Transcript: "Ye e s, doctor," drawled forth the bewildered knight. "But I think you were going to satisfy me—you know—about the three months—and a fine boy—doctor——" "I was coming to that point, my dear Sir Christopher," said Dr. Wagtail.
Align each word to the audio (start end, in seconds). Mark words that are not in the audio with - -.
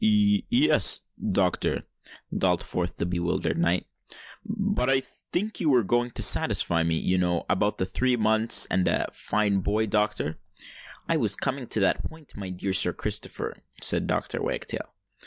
"Ye 0.03 0.47
e 0.49 0.67
s, 0.71 1.01
doctor," 1.31 1.83
drawled 2.35 2.63
forth 2.63 2.97
the 2.97 3.05
bewildered 3.05 3.59
knight. 3.59 3.85
"But 4.43 4.89
I 4.89 4.99
think 5.01 5.59
you 5.59 5.69
were 5.69 5.83
going 5.83 6.09
to 6.15 6.23
satisfy 6.23 6.81
me—you 6.81 7.19
know—about 7.19 7.77
the 7.77 7.85
three 7.85 8.15
months—and 8.15 8.87
a 8.87 9.11
fine 9.13 9.59
boy—doctor——" 9.59 10.39
"I 11.07 11.17
was 11.17 11.35
coming 11.35 11.67
to 11.67 11.79
that 11.81 12.03
point, 12.03 12.35
my 12.35 12.49
dear 12.49 12.73
Sir 12.73 12.93
Christopher," 12.93 13.61
said 13.79 14.07
Dr. 14.07 14.41
Wagtail. 14.41 14.91